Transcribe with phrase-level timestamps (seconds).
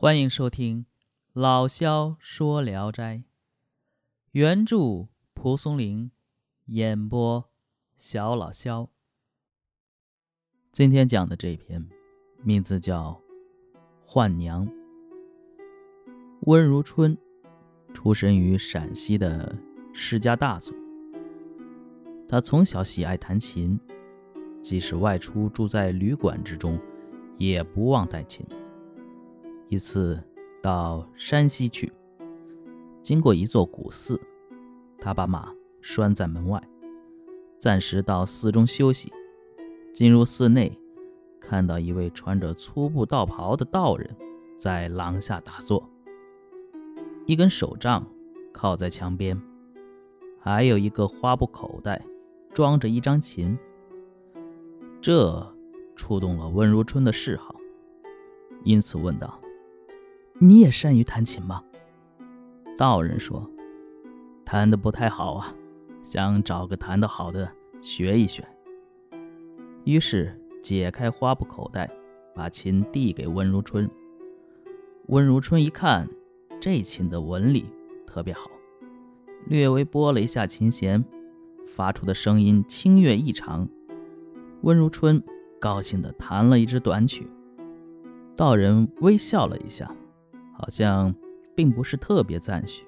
[0.00, 0.82] 欢迎收听
[1.32, 3.16] 《老萧说聊斋》，
[4.30, 6.12] 原著蒲松龄，
[6.66, 7.50] 演播
[7.96, 8.90] 小老萧。
[10.70, 11.84] 今天讲的这篇
[12.44, 13.20] 名字叫
[14.06, 14.64] 《换娘》。
[16.42, 17.18] 温如春
[17.92, 19.52] 出身于陕西的
[19.92, 20.72] 世家大族，
[22.28, 23.76] 他从小喜爱弹琴，
[24.62, 26.80] 即使外出住在旅馆之中，
[27.36, 28.46] 也不忘带琴。
[29.68, 30.18] 一次
[30.62, 31.92] 到山西去，
[33.02, 34.18] 经过一座古寺，
[34.98, 35.52] 他把马
[35.82, 36.62] 拴在门外，
[37.58, 39.12] 暂时到寺中休息。
[39.92, 40.78] 进入寺内，
[41.40, 44.16] 看到一位穿着粗布道袍的道人
[44.56, 45.86] 在廊下打坐，
[47.26, 48.06] 一根手杖
[48.52, 49.40] 靠在墙边，
[50.38, 52.02] 还有一个花布口袋
[52.54, 53.58] 装着一张琴。
[55.00, 55.54] 这
[55.94, 57.56] 触动了温如春的嗜好，
[58.64, 59.38] 因此问道。
[60.40, 61.64] 你也善于弹琴吗？
[62.76, 63.50] 道人说
[64.46, 65.52] ：“弹的不太好啊，
[66.04, 67.50] 想找个弹得好的
[67.82, 68.46] 学一学。”
[69.82, 71.90] 于是解开花布口袋，
[72.36, 73.90] 把琴递给温如春。
[75.06, 76.08] 温如春一看，
[76.60, 77.64] 这琴的纹理
[78.06, 78.48] 特别好，
[79.46, 81.04] 略微拨了一下琴弦，
[81.66, 83.68] 发出的声音清越异常。
[84.62, 85.20] 温如春
[85.58, 87.28] 高兴地弹了一支短曲。
[88.36, 89.92] 道人微笑了一下。
[90.58, 91.14] 好像
[91.54, 92.84] 并不是特别赞许。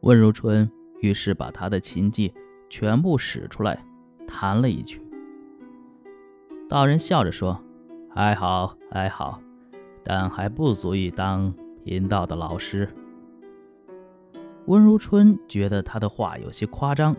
[0.00, 2.32] 温如春于是把他的琴技
[2.70, 3.84] 全部使出来，
[4.26, 5.02] 弹了一曲。
[6.68, 7.60] 道人笑着说
[8.08, 9.42] ：“还好，还好，
[10.02, 11.52] 但还不足以当
[11.84, 12.88] 贫道的老师。”
[14.66, 17.14] 温如春觉得他的话有些夸张，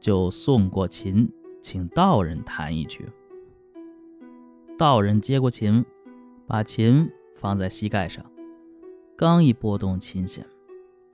[0.00, 3.06] 就送过琴，请道人弹一曲。
[4.76, 5.84] 道人接过琴，
[6.46, 8.24] 把琴放在膝盖上。
[9.16, 10.44] 刚一拨动琴弦，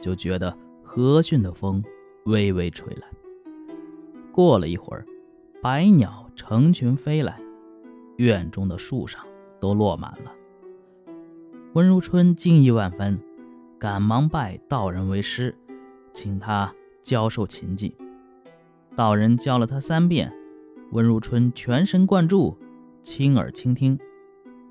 [0.00, 1.84] 就觉得和煦的风
[2.24, 3.02] 微微吹来。
[4.32, 5.04] 过了一会儿，
[5.62, 7.38] 百鸟成群飞来，
[8.16, 9.22] 院中的树上
[9.60, 10.32] 都落满了。
[11.74, 13.20] 温如春惊异万分，
[13.78, 15.54] 赶忙拜道人为师，
[16.14, 17.94] 请他教授琴技。
[18.96, 20.32] 道人教了他三遍，
[20.92, 22.56] 温如春全神贯注，
[23.02, 23.98] 亲耳倾听，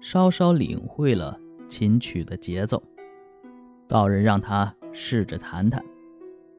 [0.01, 2.81] 稍稍领会了琴曲的节奏。
[3.89, 5.83] 道人让他试着弹弹，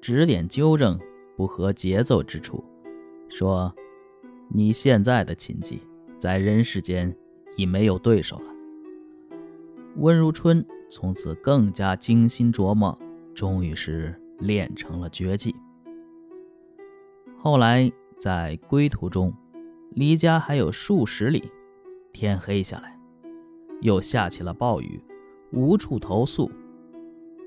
[0.01, 0.99] 指点纠正
[1.37, 2.65] 不合节奏之处，
[3.29, 3.73] 说
[4.51, 5.81] ：“你现在的琴技
[6.19, 7.17] 在人世间
[7.57, 8.53] 已没有对手了。”
[9.99, 12.99] 温如春从此更加精心琢磨，
[13.33, 15.55] 终于是练成了绝技。
[17.39, 19.33] 后来在归途中，
[19.91, 21.49] 离家还有数十里，
[22.13, 22.99] 天黑下来，
[23.83, 25.01] 又下起了暴雨，
[25.53, 26.51] 无处投宿。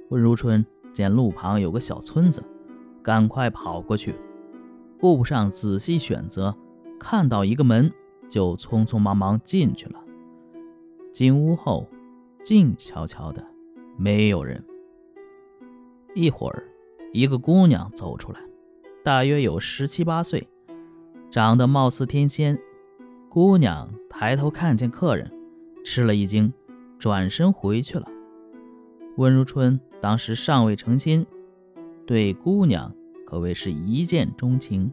[0.10, 2.44] 温如春见路旁有个小村子，
[3.02, 4.16] 赶快跑过去，
[5.00, 6.56] 顾不上仔细选择，
[7.00, 7.92] 看到一个门，
[8.30, 10.00] 就匆匆忙忙进去了。
[11.12, 11.88] 进屋后，
[12.44, 13.46] 静悄悄的，
[13.98, 14.64] 没有人。
[16.14, 16.64] 一会儿，
[17.12, 18.40] 一个姑娘走出来，
[19.04, 20.48] 大约有十七八岁，
[21.32, 22.60] 长得貌似天仙。
[23.30, 25.32] 姑娘抬头看见客人，
[25.84, 26.54] 吃了一惊，
[27.00, 28.08] 转身回去了。
[29.18, 31.26] 温如春当时尚未成亲，
[32.06, 32.94] 对姑娘
[33.26, 34.92] 可谓是一见钟情。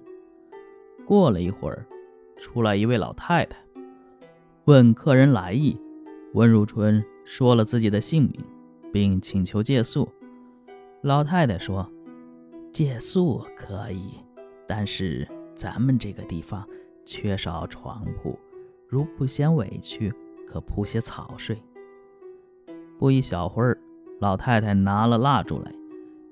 [1.07, 1.87] 过了一会儿，
[2.37, 3.57] 出来一位老太太，
[4.67, 5.77] 问客人来意。
[6.35, 8.45] 温如春说了自己的姓名，
[8.93, 10.07] 并请求借宿。
[11.01, 11.91] 老太太说
[12.71, 14.11] ：“借宿可以，
[14.69, 16.65] 但是咱们这个地方
[17.05, 18.39] 缺少床铺，
[18.87, 20.13] 如不嫌委屈，
[20.47, 21.57] 可铺些草睡。”
[22.99, 23.81] 不一小会儿。
[24.21, 25.73] 老太太拿了蜡烛来，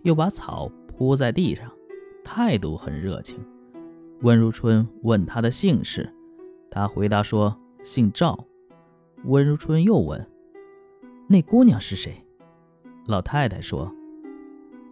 [0.03, 1.73] 又把草铺在地上，
[2.23, 3.39] 态度很热情。
[4.21, 6.13] 温如春问她的姓氏，
[6.71, 8.45] 她回答说姓赵。
[9.25, 10.25] 温如春又问
[11.29, 12.23] ：“那姑娘是谁？”
[13.09, 13.91] 老太太说：“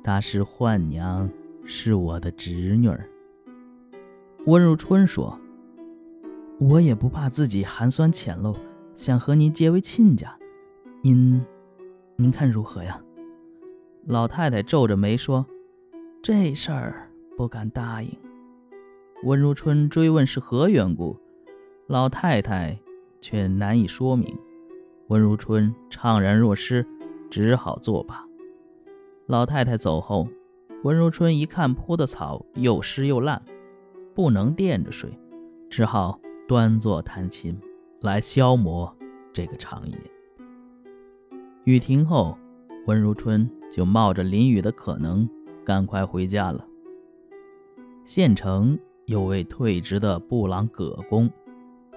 [0.03, 1.29] 她是换娘，
[1.67, 3.06] 是我的侄女儿。”
[4.47, 5.38] 温如春说
[6.59, 8.56] ：“我也不怕自己寒酸浅陋，
[8.94, 10.35] 想和您结为亲家，
[11.03, 11.44] 您。”
[12.19, 12.99] 您看如何呀？
[14.07, 15.45] 老太太皱着眉说
[16.23, 18.09] ：“这事儿不敢答应。”
[19.25, 21.15] 温如春追问是何缘故，
[21.87, 22.79] 老太太
[23.21, 24.35] 却难以说明。
[25.09, 26.87] 温如春怅然若失，
[27.31, 28.27] 只好作罢。
[29.27, 30.27] 老太太走后，
[30.85, 33.43] 温如春一看铺的草又湿又烂，
[34.15, 35.11] 不能垫着睡，
[35.69, 37.61] 只好端坐弹琴
[38.01, 38.97] 来消磨
[39.35, 39.99] 这个长夜。
[41.67, 42.39] 雨停后，
[42.87, 45.29] 温如春就冒着淋雨的可能，
[45.65, 46.65] 赶快回家了。
[48.05, 51.29] 县城有位退职的布朗葛公，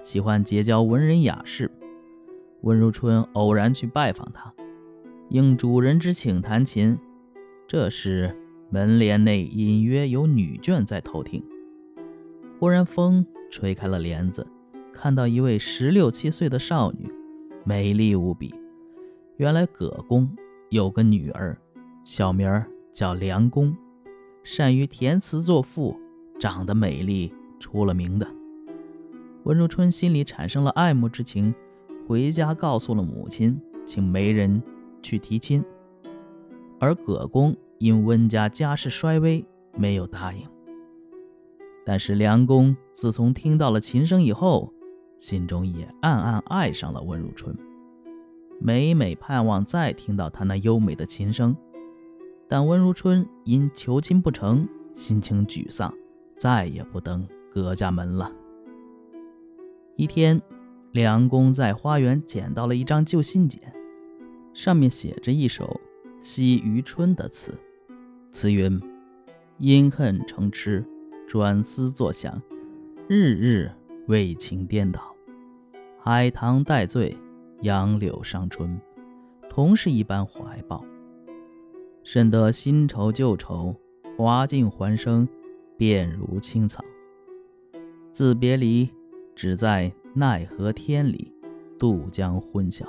[0.00, 1.70] 喜欢结交文人雅士。
[2.62, 4.52] 温如春偶然去拜访他，
[5.28, 6.98] 应主人之请弹琴。
[7.68, 8.36] 这时
[8.70, 11.40] 门帘内隐约有女眷在偷听。
[12.58, 14.44] 忽然风吹开了帘子。
[14.92, 17.08] 看到一位十六七岁的少女，
[17.64, 18.52] 美丽无比。
[19.40, 20.30] 原来葛公
[20.68, 21.58] 有个女儿，
[22.02, 23.74] 小名儿叫梁公，
[24.44, 25.98] 善于填词作赋，
[26.38, 28.28] 长得美丽，出了名的。
[29.44, 31.54] 温如春心里产生了爱慕之情，
[32.06, 34.62] 回家告诉了母亲，请媒人
[35.00, 35.64] 去提亲。
[36.78, 39.42] 而葛公因温家家世衰微，
[39.74, 40.46] 没有答应。
[41.82, 44.70] 但是梁公自从听到了琴声以后，
[45.18, 47.56] 心中也暗暗爱上了温如春，
[48.62, 51.56] 每每盼望再听到他那优美的琴声。
[52.46, 55.92] 但温如春因求亲不成，心情沮丧，
[56.36, 58.30] 再也不登葛家门了。
[59.96, 60.40] 一天，
[60.92, 63.58] 梁公在花园捡到了一张旧信笺，
[64.52, 65.64] 上面写着一首
[66.20, 67.54] 《惜余春》的词，
[68.30, 68.80] 词云
[69.58, 70.84] ：“因恨成痴，
[71.26, 72.42] 转思作想，
[73.08, 73.70] 日日
[74.08, 75.14] 为情颠倒。”
[76.02, 77.16] 海棠带醉，
[77.62, 78.80] 杨柳伤春，
[79.48, 80.84] 同是一般怀抱。
[82.02, 83.74] 深得新愁旧愁，
[84.16, 85.28] 花尽还生，
[85.76, 86.82] 便如青草。
[88.12, 88.88] 自别离，
[89.36, 91.32] 只在奈何天里，
[91.78, 92.86] 渡江昏晓。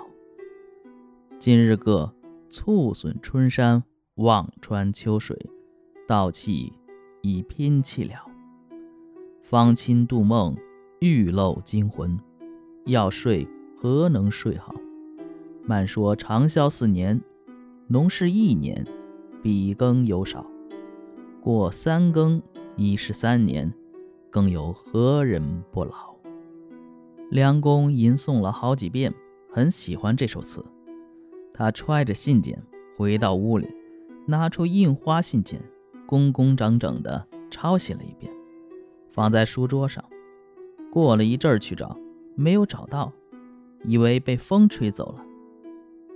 [1.37, 2.13] 今日个
[2.49, 3.83] 促损春山，
[4.15, 5.37] 望穿秋水，
[6.07, 6.71] 道气
[7.21, 8.25] 已拼气了。
[9.41, 10.55] 芳亲度梦，
[10.99, 12.17] 玉漏惊魂。
[12.85, 13.47] 要睡
[13.81, 14.75] 何能睡好？
[15.65, 17.19] 慢说长宵四年，
[17.87, 18.85] 农事一年，
[19.41, 20.45] 比耕有少。
[21.41, 22.39] 过三更
[22.75, 23.73] 已是三年，
[24.29, 26.15] 更有何人不老？
[27.31, 29.11] 梁公吟诵了好几遍，
[29.51, 30.63] 很喜欢这首词。
[31.51, 32.55] 他揣着信笺
[32.95, 33.67] 回到屋里，
[34.27, 35.55] 拿出印花信笺，
[36.05, 38.31] 工工整整地抄写了一遍，
[39.11, 40.05] 放在书桌上。
[40.91, 41.97] 过了一阵儿去找。
[42.33, 43.11] 没有找到，
[43.83, 45.25] 以为被风吹走了。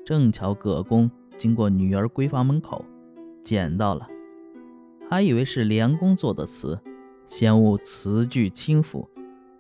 [0.06, 2.86] 正巧葛公经过女儿闺房门口，
[3.42, 4.08] 捡到了，
[5.10, 6.80] 还以为是梁公做的词，
[7.28, 9.10] 嫌物词句轻浮，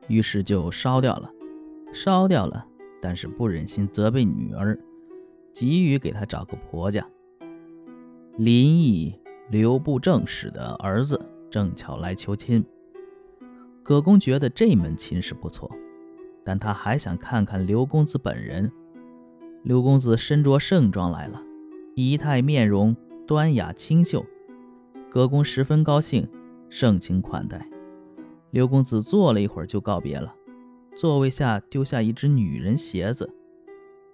[0.07, 1.31] 于是就烧掉了。
[1.93, 2.67] 烧掉了，
[3.01, 4.77] 但是不忍心责备女儿，
[5.53, 7.07] 急于给她找个婆家。
[8.37, 9.17] 林毅、
[9.49, 11.19] 刘部正使的儿子
[11.49, 12.63] 正巧来求亲，
[13.81, 15.71] 葛公觉得这门亲事不错。
[16.45, 18.71] 但他还想看看刘公子本人。
[19.63, 21.41] 刘公子身着盛装来了，
[21.95, 22.95] 仪态面容
[23.25, 24.23] 端雅清秀，
[25.09, 26.29] 葛公十分高兴，
[26.69, 27.67] 盛情款待。
[28.51, 30.33] 刘公子坐了一会儿就告别了，
[30.95, 33.27] 座位下丢下一只女人鞋子。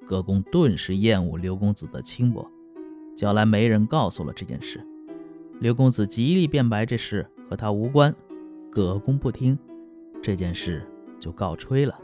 [0.08, 2.50] 葛公顿时厌恶刘公子的轻薄，
[3.16, 4.82] 叫来媒人告诉了这件事。
[5.60, 8.16] 刘公子极力辩白这事和他无关，
[8.72, 9.56] 葛公不听，
[10.24, 10.82] 这件事
[11.20, 12.01] 就告吹了。